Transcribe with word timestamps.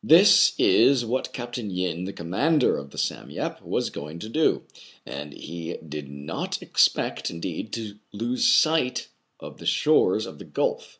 This 0.03 0.53
is 0.57 1.05
what 1.05 1.31
Capt. 1.31 1.59
Yin, 1.59 2.05
the 2.05 2.11
commander 2.11 2.75
of 2.75 2.89
the" 2.89 2.97
Sam 2.97 3.29
Yep" 3.29 3.61
was 3.61 3.91
going 3.91 4.17
to 4.17 4.29
do; 4.29 4.63
and 5.05 5.31
he 5.31 5.77
did 5.87 6.09
not 6.09 6.57
ex 6.59 6.87
pect,'indeed, 6.87 7.71
to 7.73 7.99
lose 8.11 8.43
sight 8.47 9.09
of 9.39 9.59
the 9.59 9.67
shores 9.67 10.25
of 10.25 10.39
the 10.39 10.45
gulf. 10.45 10.89